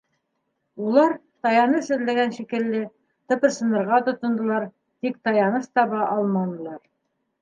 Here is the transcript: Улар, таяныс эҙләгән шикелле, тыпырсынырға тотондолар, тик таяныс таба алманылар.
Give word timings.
Улар, 0.85 1.11
таяныс 1.47 1.89
эҙләгән 1.97 2.33
шикелле, 2.37 2.81
тыпырсынырға 3.33 3.99
тотондолар, 4.09 4.67
тик 5.07 5.21
таяныс 5.29 5.71
таба 5.81 6.01
алманылар. 6.17 6.83